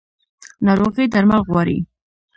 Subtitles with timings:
[0.65, 1.77] ناروغي درمل غواړي